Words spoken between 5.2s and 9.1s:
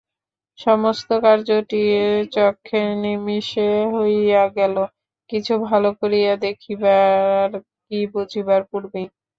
কিছু ভালো করিয়া দেখিবার কি বুঝিবার পূর্বেই।